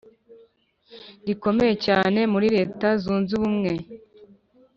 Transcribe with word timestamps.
rikomeye 1.25 1.73
cyane 1.85 2.19
muri 2.33 2.47
leta 2.57 2.87
zunze 3.01 3.31
ubumwe 3.37 3.71